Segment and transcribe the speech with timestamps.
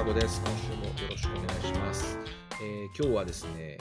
[0.00, 0.40] にちは、中子です。
[0.40, 2.18] 今週もよろしくお願いします。
[2.62, 3.76] えー今日はですね、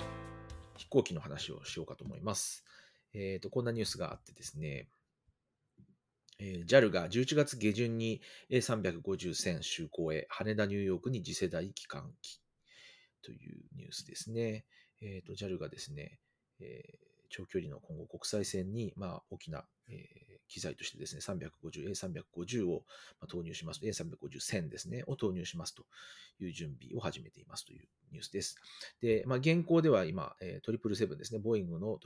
[0.75, 2.65] 飛行機の話をしようかと思います。
[3.13, 4.89] えーと、こんなニュースがあってですね、
[6.39, 12.41] えー JAL が11月下旬に A350 線就航へ羽田ニューヨークに次世代機関機
[13.21, 14.65] というニュースですね。
[15.01, 16.19] えーと、JAL がですね、
[16.59, 22.83] えー長距離の今後国際線に、まあ、大きな、えー機材としてですね、350、A350 を
[23.21, 23.81] まあ投入します。
[23.83, 25.85] A350 線ですね、を投入しますと
[26.39, 28.55] いう準備を始めていますというニュースです。
[28.99, 31.97] で、まあ、現行では今、えー、777ですね、ボーイングの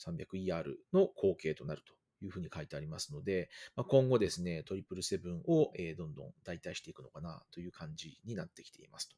[0.00, 1.92] 777-300ER の後継となると
[2.24, 9.16] いうふうに書いてありますので、まあ、今後ですね、777を、えーどんどん代替していくのかなという感じになってきていますと。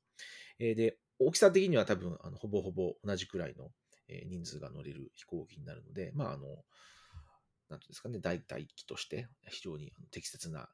[0.59, 3.71] えーで、大きさ的には多分、あのほぼほぼ同じくらいの
[4.11, 6.47] え人数が乗れる飛行機になるので、まあ、あの、
[7.69, 10.69] なんていうんですかね、代替機として非常に適切な、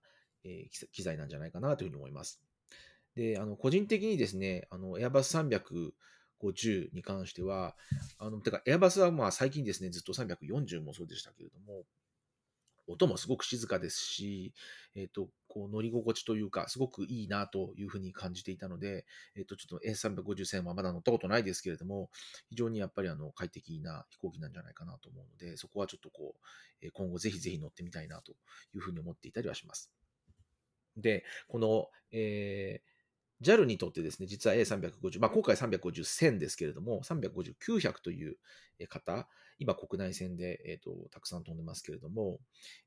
[0.45, 2.41] え機材なんじゃないかなというふうに思います。
[3.15, 7.75] で、あの、個人的にですね、あの、エアバス350に関しては、
[8.19, 11.85] あの、てか、エアバスはまあ最近ですね、ずっと340もそうでしたけれども、
[12.87, 14.55] 音もすごく静かですし、
[14.95, 19.07] えっ、と、こう乗り心地というか、すごくいいなというふうに感じていたので、
[19.37, 22.11] えっ、と、ちょっと A350 線はまだ乗ったことないですけれども、
[22.49, 26.35] 非常にやっぱりあの快適な飛行機なんじゃないかなと思うので、そこはちょっとこ
[26.83, 28.33] う、今後ぜひぜひ乗ってみたいなと
[28.75, 29.91] いうふうに思っていたりはします。
[30.97, 32.96] で、この、えー
[33.43, 38.37] JAL にとってですね、実は A350、まあ、今回350線ですけれども、350、900という
[38.89, 39.29] 方、
[39.59, 42.39] 今国内線で、えーとたくさん飛んでますけれども、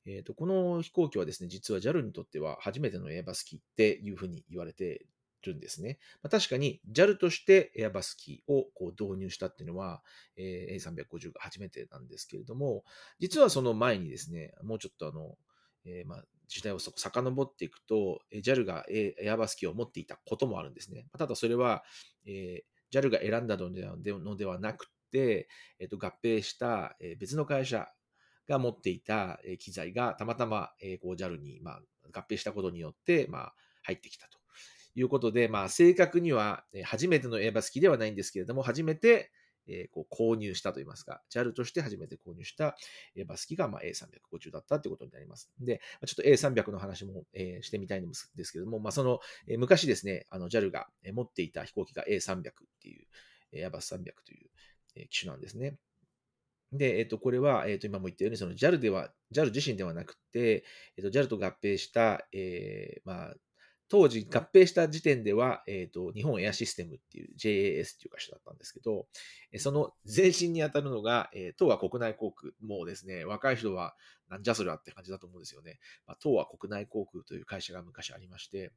[0.06, 5.06] えーとこの飛行機はですね、実は JAL にとっては初めてのエアバス機っていうふうに言われて
[5.44, 6.00] るんですね。
[6.22, 10.04] まあ、確かに JAL としてエアバス機をこう導入したっていうのは、
[10.38, 12.84] えー A350 が初めてなんですけれども、
[13.20, 15.38] 実はその前にですね、もうちょっとあの、
[15.86, 21.06] えーまあ、時代をそこ遡っていくと、JAL がエアバス機を持っていたこともあるんですね。
[21.18, 21.84] ただそれは、
[22.26, 25.48] え JAL が選んだのではなくて、
[25.80, 27.88] えーと合併した別の会社
[28.48, 31.80] が持っていた機材がたまたまえこう JAL にま
[32.12, 34.40] 合併したことによってま入ってきたと
[34.96, 39.32] いうことで、まあ、正確には初めてのエアバス機ではないんですけれども、初めて
[39.68, 42.76] えーこう購入したといいますか、JAL として初めて購入した
[43.16, 45.50] エバス機がまあ A350 だったということになります。
[45.60, 53.08] で、ちょっと A300 の話もえーしてみたいんですけれども、まあ、そのえー昔ですね、JAL が持っていた飛行機が A300 っていう、
[53.52, 54.50] エアバス300という
[54.96, 55.78] えー機種なんですね。
[56.72, 60.64] で、えっと、これは、えっと、今も言ったように、その JAL では、JAL 自身ではなくて、
[60.98, 63.36] えっと、JAL と合併した、えーまあ、
[63.90, 69.08] 当時合併した時点では、えっと、日本エアシステムっていう JAS っていう会社だったんですけど、
[69.58, 72.54] その前身に当たるのが、えー東亜国内航空。
[72.62, 73.96] もうですね、若い人は、
[74.30, 75.80] なんじゃそりゃって感じだと思うんですよね。
[76.06, 78.72] まあ、東亜国内航空という会社が昔ありまして、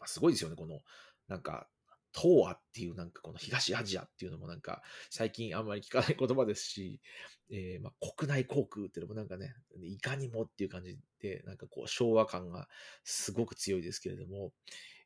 [0.00, 0.80] まあ、すごいですよね、この、
[1.28, 1.68] なんか、
[2.14, 7.00] 東亜っていうなんかこの東アジアっていうのもなんか最近あんまり聞かない言葉ですし、
[7.50, 12.68] えーまあ、国内航空っていうのもなんかね、いかにもっていう感じで、なんかこう昭和感が
[13.02, 14.52] すごく強いですけれども、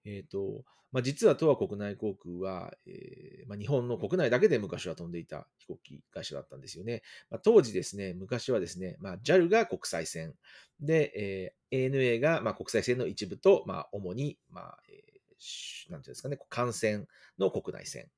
[0.05, 7.03] えっ、と、まあ、実は東亜国内航空は、えーまあ、日本の国内だけで昔は飛んでいた飛行機会社だったんですよね。
[7.31, 10.35] まあ、当時ですね、昔はですね、まあ、JAL が国際線
[10.81, 15.05] で、えー ANA がまあ国際線の一部と、まあ、主に、まあえ
[15.91, 17.07] なんていうんですかね、幹線
[17.39, 18.09] の国内線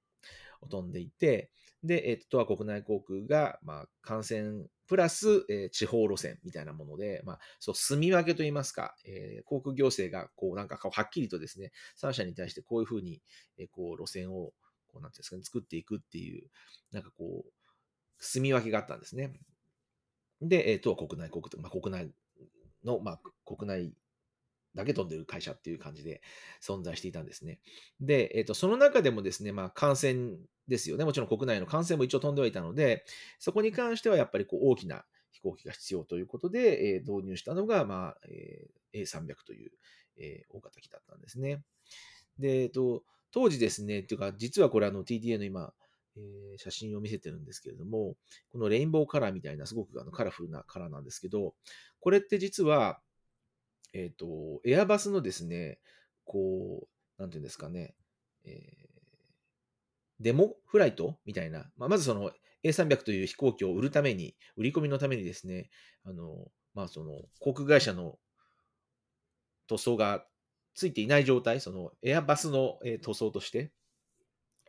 [0.60, 1.50] を飛んでいて、
[1.82, 13.22] で、えっと、東亜国内航空が、まあ、幹線プラス、えー地方路線みたいなもので、まあ、そう、住み分けといいますか、えー航空行政が、こう、なんか、はっきりとですね、3社に対してこういうふうに、
[13.58, 14.52] えーこう、路線を、
[14.88, 16.50] こう、なんていうんですかね、作っていくっていう、
[16.92, 17.52] なんかこう、
[18.18, 19.32] 住み分けがあったんですね。
[20.42, 22.12] で、えー、東亜国内航空と、まあ、国内
[22.84, 23.94] の、まあ、国内
[24.74, 26.22] だけ飛んでる会社っていう感じで
[26.62, 27.58] 存在していたんですね。
[28.00, 30.38] で、えっ、と、その中でもですね、まあ、幹線
[30.68, 31.04] ですよね。
[31.04, 33.04] もちろん国内の幹線も一応飛んではいたので、
[33.38, 39.72] そこに関してはやっぱりこう大きな飛行機が必要ということで、えー導入したのが、まあ、えー A300 という、
[40.18, 41.62] えー大型機だったんですね。
[42.38, 43.02] で、えっ、と、
[43.32, 45.72] 当時ですね、っていうか、実はこれあの TDA の今、
[46.16, 48.16] えー写真を見せてるんですけれども、
[48.52, 51.54] このレインボーカラーみたいなすごくあのカラフルなカラーなんですけど、
[52.00, 53.00] これって実は、
[53.92, 55.78] えっ、と、エアバスのですね、
[56.24, 56.86] こ
[57.18, 57.94] う、なんていうんですかね、
[58.44, 58.90] えー
[60.20, 62.30] デモフライトみたいな、まあ、まずその
[62.62, 65.70] A300 という飛行機を売るために、売り込みのためにですね、
[66.04, 68.18] あの、まあその航空会社の
[69.66, 70.24] 塗装が
[70.74, 73.72] ついていない状態、そのエアバスの、塗装として、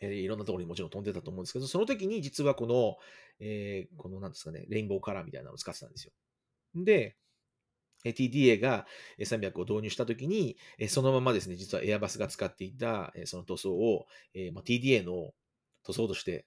[0.02, 2.96] えーいろんなところにもちろん飛んでたと思うんですけど、その時に実はこの、
[3.40, 6.14] えーこのなんですかね、レインボーカラーみたいなのを使ってたんですよ。
[6.76, 7.18] で、
[8.04, 8.86] TDA が
[9.20, 10.58] 300を導入したときに、
[10.90, 15.34] そのままですね、実は Airbus が使っていたその塗装を、TDA の
[15.84, 16.46] 塗装として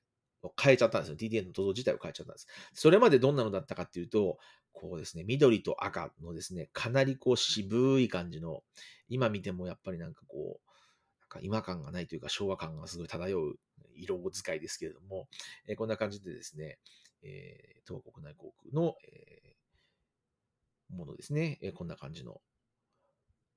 [0.60, 1.16] 変えちゃったんですよ。
[1.16, 2.48] TDA の塗装自体を変えちゃったんです。
[2.72, 4.38] それまでどんなのだったかっていうと、
[4.72, 8.62] こうですね、緑と赤のですね、かなりこう渋い感じの、
[9.08, 10.70] 今見てもやっぱりなんかこう、
[11.20, 13.58] なんか今感がないというか昭和感がすごい漂う
[13.94, 15.28] 色使いですけれども、
[15.76, 16.78] こんな感じでですね、
[17.22, 19.54] えー、東国内航空の、えー、
[20.90, 22.40] ものですね、えこんな感じの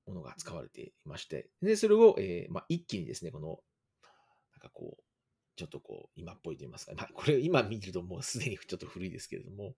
[0.07, 3.57] ものが使われていまして、で、それを、えー、まあ、一気にですね、この、なん
[4.61, 5.03] かこう、
[5.57, 9.73] ちょっとこう、今っぽいと言いますか、まあ、これ今見るともうすでにちょっと古いですけれども、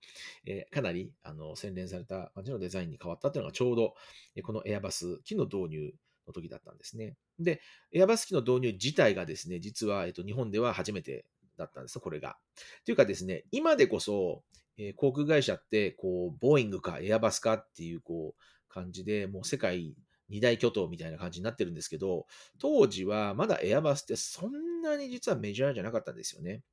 [0.46, 3.96] えー、かなりあの洗練された感じのデザインに変わったというのがちょうど、
[4.36, 5.94] えこのエアバス機の導入
[6.28, 7.16] の時だったんですね。
[7.40, 7.62] で、
[7.94, 11.26] エアバス機の導入自体がですね、実は、えっと、日本では初めて
[11.58, 12.38] だったんですこれが。
[12.86, 14.44] というかですね、今でこそ、
[14.80, 19.94] えー、航空会社って、こう、ボーイングかエアバスかっていう、こう、感じで、もう世界
[20.30, 22.26] 二大巨頭みたいな感じになってるんですけど、
[22.60, 26.64] 当時はまだエアバスってそんなに実はメジャーじゃなかったんですよね。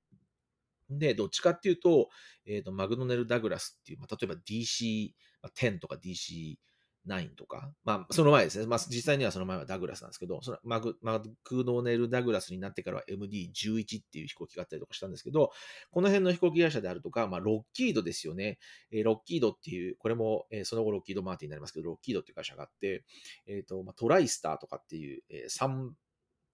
[0.88, 2.10] で、どっちかっていうと、
[2.46, 6.56] えっ、ー、と、マグノネル・ダグラスっていう、まあ、例えば DC10 とか DC
[7.06, 8.66] 9とか、まあ、その前ですね。
[8.66, 15.50] まあ、実際にはその前はダグラスなんですけど、そのマグマクドネル・ダグラスになってからは MD11 っていう飛行機があったりとかしたんですけど、
[15.90, 18.58] この辺の飛行機会社であるとか、まあ、ロッキードですよね。
[18.90, 23.04] えー、ロッキードっていう、これも、えー、その後ロッキード・マーティンになりますけど、ロッキードっていう会社があって、
[23.46, 25.90] え、ー、と、まあ、トライスターとかっていう、えー、3、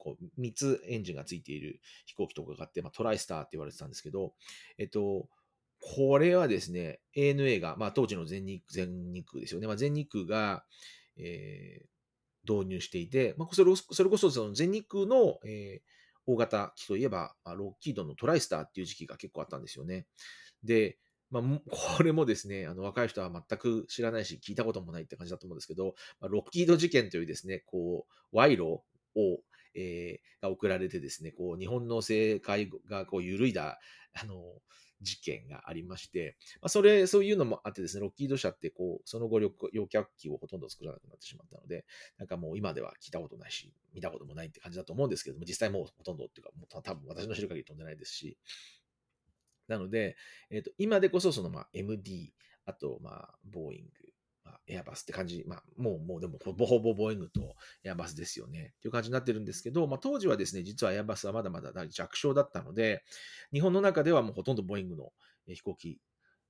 [0.03, 4.33] こう3つエンジンがついている飛行機とかがあって、まあ、トライスターって言われてたんですけど、
[4.77, 5.29] えっ、と、
[5.85, 9.67] これはですね、ANA が、まあ、当時の全日全日空ですよね。
[9.67, 10.65] まあ、全日空が、
[11.17, 13.71] えー、導入していて、まあ、それ
[14.11, 15.83] こそその全日空の、えー、
[16.27, 20.07] 大型機といえば、まあ、ロッキードのトライスターっていう時期が結構あったんですよね。
[20.63, 20.99] で、
[21.31, 21.43] まあ、
[21.97, 28.85] これもですね、あの若い人は全く知らないし、聞いたこともないって感じだと思うんですけど、まあ、ロッキード事件というですね、こう、賄賂
[29.17, 29.43] を、
[29.75, 33.79] えー、が送られてですね、こう、日本の政界がこう揺るいだ、
[34.15, 34.35] あの、
[35.03, 39.53] 事件がありまして、まあ、それ、そういうのもあってですね、ロッキード社ってこう、その後旅
[39.89, 41.85] 客機をほとんど作らなくなってしまったので、
[42.19, 48.39] なんかもう今では聞いたことないし、見たこともないって感じだと思うんですけども、実際もうほとんどっていうか、もう多分私の知る限り飛んでないですし、
[49.69, 50.17] なので、
[50.51, 52.33] えーと、今でこそそのまあ MD、
[52.65, 54.12] あとまあボーイング、
[54.45, 57.55] まあ、エアバスって感じ、まあ、もう、もうでもほぼほぼボーイングと
[57.85, 63.03] エアバスですよねっていう感じになってるんですけど、まあ、当時はですね、実はエアバスはまだまだ弱小だったので、
[63.53, 65.11] 日本の中ではもうほとんどボーイングの
[65.47, 66.01] 飛行機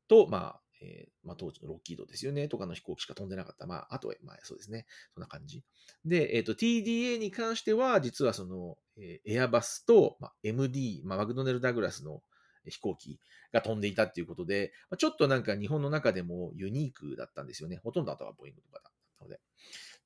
[0.09, 3.67] と、まあ、えー、まあ、当時のロッキードですよね、とかの飛行機しか飛んでなかった。
[3.67, 4.87] まあ、あとは、まあ、そうですね。
[5.15, 5.63] そんな感じ。
[6.05, 12.23] で、えっ、ー、と、TDA に関しては、実はその、えー、エアバスと、まあ、MD、まあ、マグドネル・ダグラスの
[12.67, 13.19] 飛行機
[13.53, 17.81] が飛んでいたっていうことで、ちょっとなんか日本の中でもユニークだったんですよね。
[17.83, 19.41] ほとんどあとはボーイングとかだったので。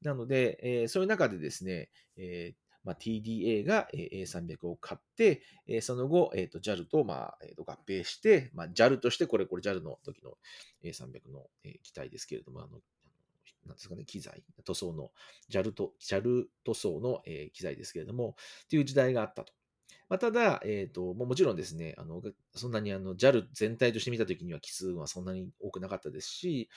[0.03, 5.43] なので、えー、そういう中でですね、えーまあ、TDA が A300 を買って、
[5.83, 10.35] その後、えー、と JAL と,、まあえー、と合併して、まあ、JAL としてこれ、これ JAL の時の
[10.85, 12.79] A300 の、え機体ですけれども、あの
[13.67, 15.11] なんですかね、機材、塗装の、
[15.51, 18.37] JAL と、JAL 塗装の、え機材ですけれども、
[18.71, 19.53] という時代があったと。
[20.09, 22.23] まあ、ただ、えーと、もちろんですね、あの
[22.55, 26.69] そんなにあの JAL 全体として見たときには奇数はそんなに多くなかったですし、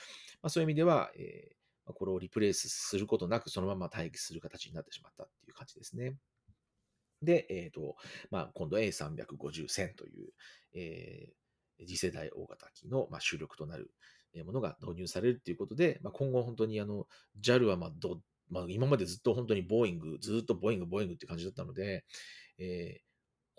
[0.42, 1.60] まあ、そういう意味では、えー
[1.92, 6.14] これをリプレイスすることなく、そのまま待機する形になってしまったっていう感じですね。
[7.22, 7.96] で、え、ー、と、
[8.30, 10.28] まあ、今度 A350 線という、
[10.74, 13.90] えー、次世代大型機の、まあ、主力となる
[14.44, 17.06] ものが導入されるということで、まあ、今後本当にあの
[17.40, 22.04] JAL はまあど、まあ、今までずっと本当にボーイング、ずっとボーイング、ボーイングって感じだったので、
[22.58, 23.09] えー、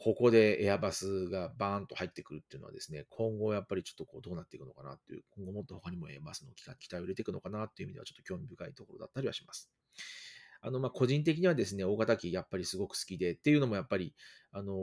[0.04, 9.70] ここでエアバスがバーンと入ってくるっていうのはですね、今後やっぱりちょっとこうどうなっていくのかなっていう、今後もっと他にもエアバスの期待を入れていくのかなっていう意味ではちょっと興味深いところだったりはします。
[10.60, 14.16] あの、ま、個人的にはですね、大型機やっぱりすごく好きでっていうのもやっぱり、
[14.52, 14.74] あの、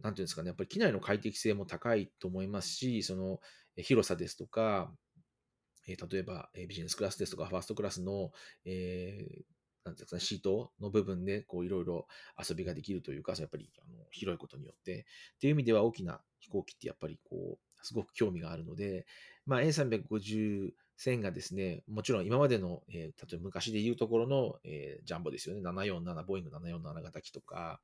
[0.00, 3.40] なんていうんですかね、やっぱり機内の快適性も高いと思いますし、その
[3.76, 4.94] 広さですとか、
[5.86, 8.32] え例えばビジネスクラスですとか、ファーストクラスの、
[8.64, 12.06] えーなんですか、シートの部分で、こう、いろいろ
[12.38, 15.06] 遊びができるというか、やっぱり、あの、広いことによって、
[15.36, 19.06] っていう意味では大きな飛行機ってやっぱり、こう、すごく興味があるので、
[19.46, 27.80] まあ、A350 線がですね、もちろん今までの、えー、例えば昔で言うところの、えー、ジャンボですよね、747、ボーイング747型機とか、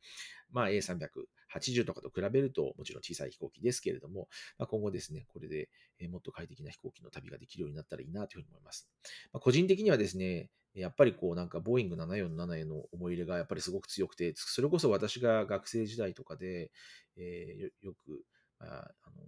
[0.51, 8.87] まあ、A380 とかと比べると、もちろん小さい飛行機ですけれども、まあ、今後ですね、これで、えー、もっと快適な飛行機の旅ができるようになったらいいなというふうに思います。
[9.33, 16.71] まあ、個人的にはですね、やっぱりこうなんかボーイング747への思い入れがやっぱりすごく強くて、それこそ私が学生時代とかで、
[17.17, 18.23] えー、よく
[18.61, 19.23] ああの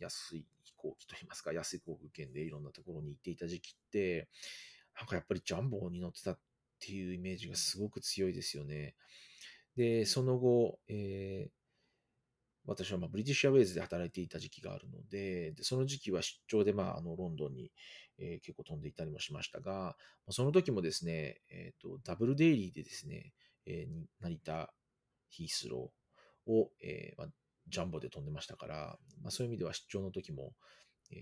[0.00, 4.28] 安い飛行機といいますか、安い航空券でいろんなところに行っていた時期って、
[4.98, 6.38] なんかやっぱりジャンボに乗ってたっ
[6.80, 8.94] ていうイメージがすごく強いですよね。
[9.76, 11.63] で、その後、えー、
[12.66, 17.70] 私はまあブリティッシュアウェイズで働いていた時期があるので、でその時期は出張でまああのロンドンに、
[18.18, 19.96] えー、結構飛んでいたりもしましたが、
[20.30, 23.32] その時もですね、えーと、ダブルデイリーでですね、
[23.66, 24.72] えー、成田、
[25.28, 27.28] ヒースローを、えーまあ、
[27.68, 30.52] ジャンボで飛んでましたから、まあ、そういう意味では出張の時も、
[31.10, 31.16] え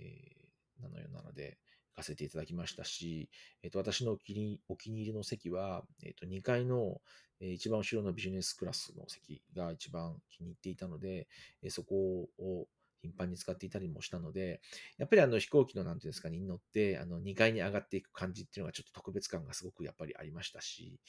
[0.80, 1.58] ー、747で
[1.94, 3.30] かせていただきましたし、
[3.62, 7.00] えー、と私のお気にお気に入りの席は、えー、と2階の、
[7.40, 11.28] え、一番後ろのビジネスクラスの席が一番気に入っていたので、
[11.62, 12.66] え、そこを
[13.02, 14.60] 頻繁に使っていたりもしたので、
[14.96, 21.00] やっぱりあの飛行機のなんていうんですかに乗って、あの2階に上がっていく感じっていうのがちょっと特別感がすごくやっぱりありましたし、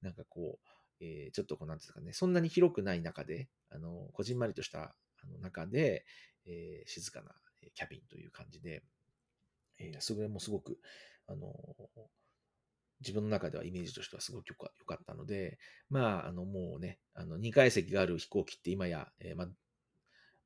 [0.00, 6.06] なんかこう、えー、ちょっとこうなんていうんですかね、そんなに広くない中で、あの、こじんまりとしたあの中で、
[6.46, 7.32] えー、静かな
[7.74, 8.82] キャビンという感じで、
[9.82, 10.78] えー、それもすごく、
[11.26, 11.52] あの
[13.00, 15.58] 自分の中ではイメージとしてはすごく良かったので、
[15.90, 19.48] まあ、あの、もうね、あの、2階席がある飛行機って今や、えー、まあ、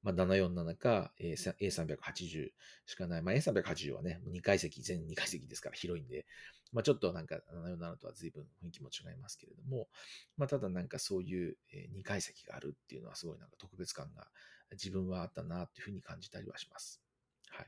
[0.02, 2.50] まあ、747か A380
[2.86, 3.22] しかない。
[3.22, 6.26] まあ、A380 はね、2階席、全2階席ですから広いんで、
[6.72, 9.88] まあ、ちょっとなんか747とは随分雰囲気も違いますけれども、
[10.36, 11.56] まあ、ただなんかそういう
[11.96, 14.26] 2階席があるっていうのはすごいなんか特別感が
[14.72, 17.05] 自分はあったなというふうに感じたりはします。
[17.50, 17.66] はい。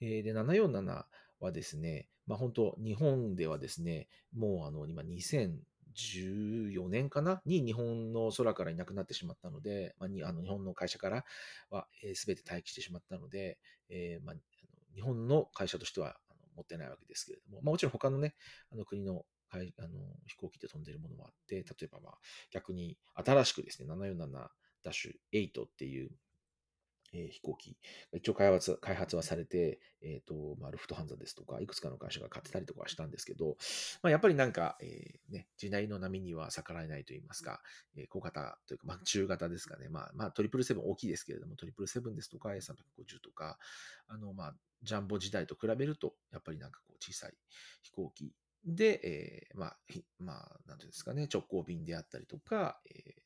[0.00, 1.06] えー、で、747
[1.40, 7.40] はですね、まあ本当、日本ではですね、もうあの、今2014年かな？
[7.44, 11.24] に日本の空からいなくなってしまったので、まあ、にあの日本の会社から
[11.70, 14.36] はすべ、て待機してしまったので、えーまあ、
[14.94, 16.16] 日本の会社としては
[16.56, 18.34] 持ってないわけですけれども、まあ、もちろん他のね、
[18.72, 19.64] あの国のあの
[20.26, 22.14] 飛行機で飛んでいるものもあって、例えばまあ
[22.50, 26.10] 逆に新しくですね、747-8っていう
[27.18, 27.76] え、飛行機、
[28.12, 33.56] 一応開発開発はされて、えーとまあ、ルフトハンザですとか、いくつかの会社が買ってたりとかはしたんですけど、
[34.02, 37.60] まあ、やっぱりなんか、えーね、時代の波には逆らえないといいますか、
[37.96, 43.58] えー、小型というか、まあ、中型ですかね、まあ、まあ、トリプルセブン大きいですけれども、トリプルセブンですとか、A350 とか、
[44.08, 47.34] あの、まあ、ジャンボ時代と比べると、やっぱりなんかこう小さい
[47.82, 48.32] 飛行機
[48.64, 49.76] で、えー、まあ、
[50.18, 53.25] まあ、なんていうんですかね、直行便であったりとか、えー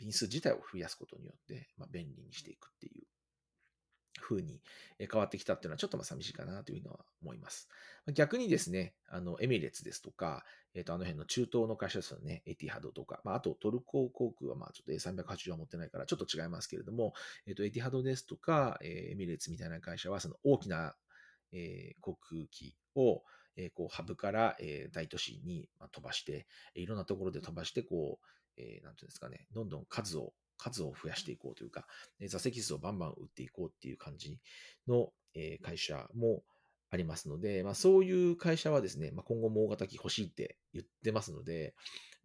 [0.00, 3.04] 便数自体を増やすことによって、まあ、便利にしていくっていう
[4.20, 4.60] 風に
[4.98, 7.68] 変わってきたっていうのはちょっとまあ寂しいかなというのは思います。
[8.12, 17.12] 逆にですね、あのエミレッツですとか、えっ、ー、とあの辺の中東の会社ですよね、エティハドとか、まあ、あとトルコ航空はまあちょっと A380 は持ってないからちょっと違いますけれども、
[17.46, 20.94] えっ、ー、とエティハドですとか、えー、エミレッツみたいな会社はその大きな、
[21.52, 23.22] え、航空機を、
[23.56, 31.86] えー、こうハブから、えー、大都市に飛ばして、いろんなところで飛ばして、こう、えー、なんていうんですかね、どんどん数を、数を増やしていこうというか、
[32.20, 34.38] え座席数をバンバン売っていこうっていう感じ
[34.86, 36.42] の、え会社も
[36.90, 41.74] ありますので、まあ、そういう会社はですね、まあ、今後も大型機欲しいって言ってますので、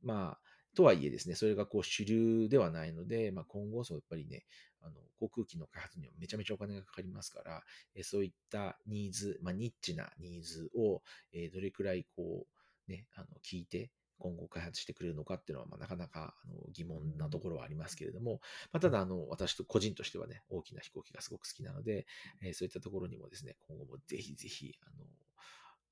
[0.03, 0.44] まあ、
[0.75, 4.45] とはいえですね、それがこう主流ではないので、まあ、今後、そうやっぱりね、
[4.81, 7.63] あの航空機の開発にはめちゃめちゃお金がかかりますから、
[7.95, 11.01] えそういったニーズ、まあ、ニッチなニーズを、
[11.33, 12.45] えどれくらいこ
[12.87, 18.39] う、ね、あの聞いて、今後開発してくれるのかっていうのは、まあ、なかなかあの疑問なところはありますけれども、
[18.71, 22.05] まあ、ただあの、私と個人としてはね、大きな飛行機がすごく好きなので、
[22.41, 25.05] えー、そういったところにもですね、今後もぜひぜひ、あの、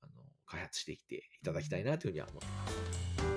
[0.02, 0.12] あの
[0.46, 3.33] 開発していっていただきたいなというふうには思っています。